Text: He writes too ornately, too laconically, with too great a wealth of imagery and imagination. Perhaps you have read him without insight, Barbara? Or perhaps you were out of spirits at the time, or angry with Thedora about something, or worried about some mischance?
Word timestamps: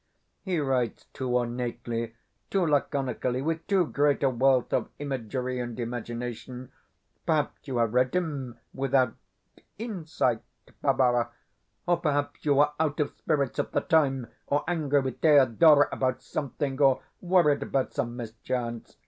He 0.41 0.57
writes 0.59 1.05
too 1.13 1.27
ornately, 1.37 2.15
too 2.49 2.65
laconically, 2.65 3.43
with 3.43 3.67
too 3.67 3.85
great 3.85 4.23
a 4.23 4.31
wealth 4.31 4.73
of 4.73 4.89
imagery 4.97 5.59
and 5.59 5.79
imagination. 5.79 6.71
Perhaps 7.27 7.67
you 7.67 7.77
have 7.77 7.93
read 7.93 8.15
him 8.15 8.57
without 8.73 9.13
insight, 9.77 10.41
Barbara? 10.81 11.29
Or 11.85 11.97
perhaps 11.97 12.43
you 12.43 12.55
were 12.55 12.71
out 12.79 12.99
of 12.99 13.11
spirits 13.15 13.59
at 13.59 13.73
the 13.73 13.81
time, 13.81 14.25
or 14.47 14.63
angry 14.67 15.01
with 15.01 15.21
Thedora 15.21 15.87
about 15.91 16.23
something, 16.23 16.81
or 16.81 17.03
worried 17.21 17.61
about 17.61 17.93
some 17.93 18.15
mischance? 18.15 18.97